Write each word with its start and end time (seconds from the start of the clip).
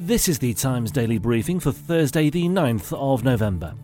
This 0.00 0.28
is 0.28 0.38
the 0.38 0.54
Times 0.54 0.92
Daily 0.92 1.18
Briefing 1.18 1.58
for 1.58 1.72
Thursday, 1.72 2.30
the 2.30 2.44
9th 2.44 2.96
of 2.96 3.24
November. 3.24 3.74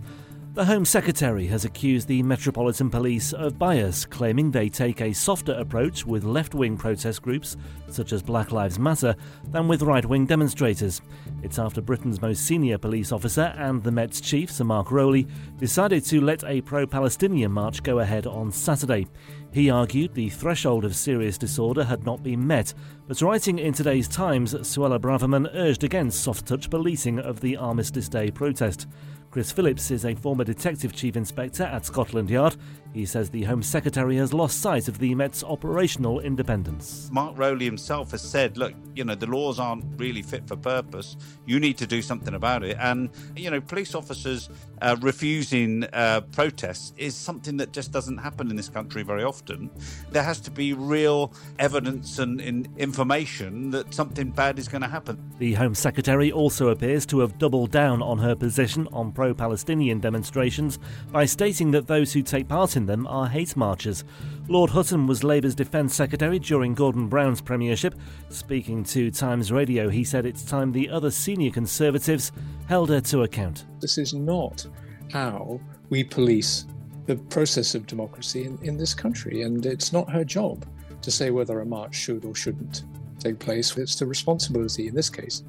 The 0.54 0.66
Home 0.66 0.84
Secretary 0.84 1.48
has 1.48 1.64
accused 1.64 2.06
the 2.06 2.22
Metropolitan 2.22 2.88
Police 2.88 3.32
of 3.32 3.58
bias, 3.58 4.04
claiming 4.04 4.52
they 4.52 4.68
take 4.68 5.00
a 5.00 5.12
softer 5.12 5.54
approach 5.54 6.06
with 6.06 6.22
left 6.22 6.54
wing 6.54 6.76
protest 6.76 7.22
groups, 7.22 7.56
such 7.88 8.12
as 8.12 8.22
Black 8.22 8.52
Lives 8.52 8.78
Matter, 8.78 9.16
than 9.50 9.66
with 9.66 9.82
right 9.82 10.06
wing 10.06 10.26
demonstrators. 10.26 11.02
It's 11.42 11.58
after 11.58 11.80
Britain's 11.80 12.22
most 12.22 12.46
senior 12.46 12.78
police 12.78 13.10
officer 13.10 13.52
and 13.58 13.82
the 13.82 13.90
Met's 13.90 14.20
chief, 14.20 14.48
Sir 14.48 14.62
Mark 14.62 14.92
Rowley, 14.92 15.26
decided 15.58 16.04
to 16.04 16.20
let 16.20 16.44
a 16.44 16.60
pro 16.60 16.86
Palestinian 16.86 17.50
march 17.50 17.82
go 17.82 17.98
ahead 17.98 18.28
on 18.28 18.52
Saturday. 18.52 19.08
He 19.52 19.70
argued 19.70 20.14
the 20.14 20.30
threshold 20.30 20.84
of 20.84 20.94
serious 20.94 21.36
disorder 21.36 21.82
had 21.82 22.06
not 22.06 22.22
been 22.22 22.46
met, 22.46 22.74
but 23.08 23.20
writing 23.22 23.58
in 23.58 23.72
today's 23.72 24.06
Times, 24.06 24.54
Suella 24.54 25.00
Braverman 25.00 25.50
urged 25.52 25.82
against 25.82 26.22
soft 26.22 26.46
touch 26.46 26.70
policing 26.70 27.18
of 27.18 27.40
the 27.40 27.56
Armistice 27.56 28.08
Day 28.08 28.30
protest. 28.30 28.86
Chris 29.34 29.50
Phillips 29.50 29.90
is 29.90 30.04
a 30.04 30.14
former 30.14 30.44
Detective 30.44 30.92
Chief 30.92 31.16
Inspector 31.16 31.64
at 31.64 31.84
Scotland 31.84 32.30
Yard. 32.30 32.54
He 32.92 33.04
says 33.04 33.28
the 33.28 33.42
Home 33.42 33.64
Secretary 33.64 34.16
has 34.18 34.32
lost 34.32 34.60
sight 34.60 34.86
of 34.86 35.00
the 35.00 35.12
Met's 35.16 35.42
operational 35.42 36.20
independence. 36.20 37.08
Mark 37.10 37.36
Rowley 37.36 37.64
himself 37.64 38.12
has 38.12 38.22
said, 38.22 38.56
look, 38.56 38.72
you 38.94 39.02
know, 39.04 39.16
the 39.16 39.26
laws 39.26 39.58
aren't 39.58 39.84
really 39.98 40.22
fit 40.22 40.46
for 40.46 40.54
purpose. 40.54 41.16
You 41.46 41.58
need 41.58 41.76
to 41.78 41.86
do 41.88 42.00
something 42.00 42.34
about 42.34 42.62
it. 42.62 42.76
And, 42.78 43.10
you 43.34 43.50
know, 43.50 43.60
police 43.60 43.96
officers 43.96 44.48
uh, 44.80 44.94
refusing 45.00 45.82
uh, 45.92 46.20
protests 46.20 46.92
is 46.96 47.16
something 47.16 47.56
that 47.56 47.72
just 47.72 47.90
doesn't 47.90 48.18
happen 48.18 48.48
in 48.48 48.54
this 48.54 48.68
country 48.68 49.02
very 49.02 49.24
often. 49.24 49.68
There 50.12 50.22
has 50.22 50.38
to 50.42 50.52
be 50.52 50.74
real 50.74 51.32
evidence 51.58 52.20
and, 52.20 52.40
and 52.40 52.68
information 52.78 53.72
that 53.72 53.92
something 53.92 54.30
bad 54.30 54.60
is 54.60 54.68
going 54.68 54.82
to 54.82 54.88
happen. 54.88 55.18
The 55.40 55.54
Home 55.54 55.74
Secretary 55.74 56.30
also 56.30 56.68
appears 56.68 57.04
to 57.06 57.18
have 57.18 57.38
doubled 57.38 57.72
down 57.72 58.00
on 58.02 58.18
her 58.18 58.36
position 58.36 58.86
on 58.92 59.10
pro 59.24 59.32
Palestinian 59.32 60.00
demonstrations 60.00 60.78
by 61.10 61.24
stating 61.24 61.70
that 61.70 61.86
those 61.86 62.12
who 62.12 62.20
take 62.20 62.46
part 62.46 62.76
in 62.76 62.84
them 62.84 63.06
are 63.06 63.26
hate 63.26 63.56
marchers. 63.56 64.04
Lord 64.48 64.68
Hutton 64.68 65.06
was 65.06 65.24
Labour's 65.24 65.54
Defence 65.54 65.94
Secretary 65.94 66.38
during 66.38 66.74
Gordon 66.74 67.08
Brown's 67.08 67.40
premiership. 67.40 67.94
Speaking 68.28 68.84
to 68.84 69.10
Times 69.10 69.50
Radio, 69.50 69.88
he 69.88 70.04
said 70.04 70.26
it's 70.26 70.44
time 70.44 70.72
the 70.72 70.90
other 70.90 71.10
senior 71.10 71.50
Conservatives 71.50 72.32
held 72.68 72.90
her 72.90 73.00
to 73.00 73.22
account. 73.22 73.64
This 73.80 73.96
is 73.96 74.12
not 74.12 74.66
how 75.10 75.58
we 75.88 76.04
police 76.04 76.66
the 77.06 77.16
process 77.16 77.74
of 77.74 77.86
democracy 77.86 78.44
in, 78.44 78.58
in 78.60 78.76
this 78.76 78.92
country, 78.92 79.40
and 79.40 79.64
it's 79.64 79.90
not 79.90 80.10
her 80.10 80.24
job 80.24 80.66
to 81.00 81.10
say 81.10 81.30
whether 81.30 81.60
a 81.60 81.66
march 81.66 81.94
should 81.94 82.26
or 82.26 82.34
shouldn't 82.34 82.84
take 83.18 83.38
place. 83.38 83.74
It's 83.78 83.96
the 83.96 84.04
responsibility, 84.04 84.88
in 84.88 84.94
this 84.94 85.08
case, 85.08 85.44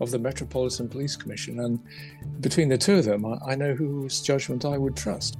of 0.00 0.10
the 0.10 0.18
Metropolitan 0.18 0.88
Police 0.88 1.16
Commission, 1.16 1.60
and 1.60 1.80
between 2.40 2.68
the 2.68 2.78
two 2.78 2.96
of 2.96 3.04
them, 3.04 3.24
I, 3.24 3.52
I 3.52 3.54
know 3.54 3.74
whose 3.74 4.22
judgment 4.22 4.64
I 4.64 4.78
would 4.78 4.96
trust. 4.96 5.36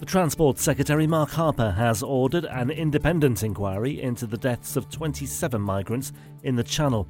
The 0.00 0.06
Transport 0.06 0.58
Secretary 0.58 1.06
Mark 1.06 1.28
Harper 1.30 1.72
has 1.72 2.02
ordered 2.02 2.46
an 2.46 2.70
independent 2.70 3.42
inquiry 3.42 4.00
into 4.00 4.26
the 4.26 4.38
deaths 4.38 4.74
of 4.76 4.88
27 4.88 5.60
migrants 5.60 6.12
in 6.42 6.56
the 6.56 6.64
Channel. 6.64 7.06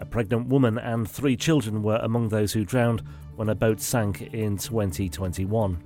A 0.00 0.04
pregnant 0.04 0.48
woman 0.48 0.76
and 0.78 1.08
three 1.08 1.36
children 1.36 1.84
were 1.84 2.00
among 2.02 2.28
those 2.30 2.52
who 2.52 2.64
drowned 2.64 3.04
when 3.36 3.48
a 3.48 3.54
boat 3.54 3.80
sank 3.80 4.22
in 4.22 4.56
2021. 4.56 5.80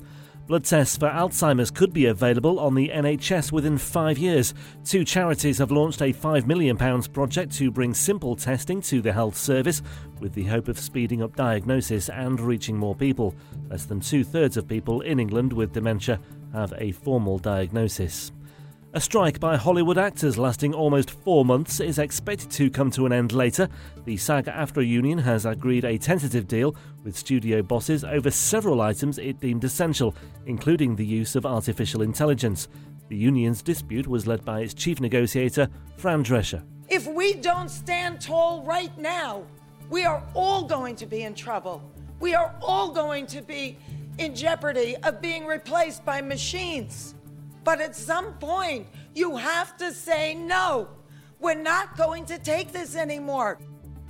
Blood 0.46 0.62
tests 0.62 0.96
for 0.96 1.08
Alzheimer's 1.08 1.72
could 1.72 1.92
be 1.92 2.06
available 2.06 2.60
on 2.60 2.76
the 2.76 2.90
NHS 2.90 3.50
within 3.50 3.76
five 3.76 4.16
years. 4.16 4.54
Two 4.84 5.04
charities 5.04 5.58
have 5.58 5.72
launched 5.72 6.00
a 6.00 6.12
£5 6.12 6.46
million 6.46 6.76
project 6.76 7.52
to 7.54 7.72
bring 7.72 7.92
simple 7.92 8.36
testing 8.36 8.80
to 8.82 9.02
the 9.02 9.12
health 9.12 9.36
service 9.36 9.82
with 10.20 10.34
the 10.34 10.44
hope 10.44 10.68
of 10.68 10.78
speeding 10.78 11.20
up 11.20 11.34
diagnosis 11.34 12.08
and 12.10 12.38
reaching 12.40 12.78
more 12.78 12.94
people. 12.94 13.34
Less 13.68 13.86
than 13.86 13.98
two 13.98 14.22
thirds 14.22 14.56
of 14.56 14.68
people 14.68 15.00
in 15.00 15.18
England 15.18 15.52
with 15.52 15.72
dementia 15.72 16.20
have 16.52 16.72
a 16.78 16.92
formal 16.92 17.38
diagnosis. 17.38 18.30
A 18.96 19.00
strike 19.00 19.38
by 19.38 19.58
Hollywood 19.58 19.98
actors 19.98 20.38
lasting 20.38 20.72
almost 20.72 21.10
four 21.10 21.44
months 21.44 21.80
is 21.80 21.98
expected 21.98 22.50
to 22.52 22.70
come 22.70 22.90
to 22.92 23.04
an 23.04 23.12
end 23.12 23.32
later. 23.32 23.68
The 24.06 24.16
SAG 24.16 24.46
AFTRA 24.46 24.88
union 24.88 25.18
has 25.18 25.44
agreed 25.44 25.84
a 25.84 25.98
tentative 25.98 26.48
deal 26.48 26.74
with 27.04 27.14
studio 27.14 27.60
bosses 27.60 28.04
over 28.04 28.30
several 28.30 28.80
items 28.80 29.18
it 29.18 29.38
deemed 29.38 29.64
essential, 29.64 30.14
including 30.46 30.96
the 30.96 31.04
use 31.04 31.36
of 31.36 31.44
artificial 31.44 32.00
intelligence. 32.00 32.68
The 33.10 33.18
union's 33.18 33.60
dispute 33.60 34.06
was 34.06 34.26
led 34.26 34.46
by 34.46 34.60
its 34.60 34.72
chief 34.72 34.98
negotiator, 34.98 35.68
Fran 35.98 36.24
Drescher. 36.24 36.62
If 36.88 37.06
we 37.06 37.34
don't 37.34 37.68
stand 37.68 38.22
tall 38.22 38.62
right 38.62 38.96
now, 38.96 39.44
we 39.90 40.06
are 40.06 40.22
all 40.32 40.64
going 40.64 40.96
to 40.96 41.04
be 41.04 41.24
in 41.24 41.34
trouble. 41.34 41.82
We 42.18 42.34
are 42.34 42.54
all 42.62 42.92
going 42.92 43.26
to 43.26 43.42
be 43.42 43.76
in 44.16 44.34
jeopardy 44.34 44.96
of 45.02 45.20
being 45.20 45.44
replaced 45.44 46.02
by 46.02 46.22
machines. 46.22 47.14
But 47.66 47.80
at 47.80 47.96
some 47.96 48.34
point, 48.34 48.86
you 49.12 49.34
have 49.34 49.76
to 49.78 49.92
say 49.92 50.34
no. 50.34 50.86
We're 51.40 51.60
not 51.60 51.96
going 51.96 52.24
to 52.26 52.38
take 52.38 52.70
this 52.70 52.94
anymore. 52.94 53.58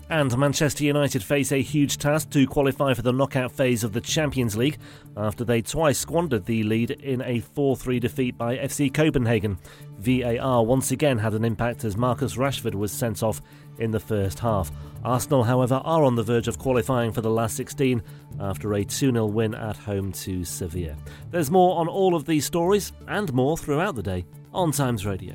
And 0.09 0.37
Manchester 0.39 0.85
United 0.85 1.25
face 1.25 1.51
a 1.51 1.61
huge 1.61 1.99
task 1.99 2.31
to 2.31 2.47
qualify 2.47 2.95
for 2.95 3.03
the 3.03 3.13
knockout 3.13 3.51
phase 3.51 3.83
of 3.83 3.93
the 3.93 4.01
Champions 4.01 4.57
League 4.57 4.79
after 5.17 5.45
they 5.45 5.61
twice 5.61 5.99
squandered 5.99 6.45
the 6.47 6.63
lead 6.63 6.93
in 6.93 7.23
a 7.23 7.41
4 7.41 7.77
3 7.77 7.99
defeat 7.99 8.39
by 8.39 8.57
FC 8.57 8.93
Copenhagen. 8.93 9.59
VAR 9.99 10.65
once 10.65 10.93
again 10.93 11.19
had 11.19 11.35
an 11.35 11.45
impact 11.45 11.83
as 11.85 11.97
Marcus 11.97 12.37
Rashford 12.37 12.77
was 12.77 12.93
sent 12.93 13.25
off 13.25 13.43
in 13.79 13.91
the 13.91 13.99
first 13.99 14.39
half. 14.39 14.71
Arsenal, 15.05 15.43
however, 15.43 15.83
are 15.85 16.05
on 16.05 16.15
the 16.15 16.23
verge 16.23 16.47
of 16.47 16.59
qualifying 16.59 17.11
for 17.11 17.21
the 17.21 17.31
last 17.31 17.57
16 17.57 18.01
after 18.39 18.75
a 18.75 18.85
2 18.85 19.11
0 19.11 19.27
win 19.27 19.57
at 19.57 19.77
home 19.77 20.13
to 20.13 20.45
Sevilla. 20.45 20.97
There's 21.33 21.51
more 21.51 21.81
on 21.81 21.89
all 21.89 22.15
of 22.15 22.27
these 22.27 22.45
stories 22.45 22.93
and 23.09 23.33
more 23.33 23.59
throughout 23.59 23.97
the 23.97 24.05
day 24.05 24.25
on 24.55 24.71
Times 24.71 25.05
Radio. 25.05 25.35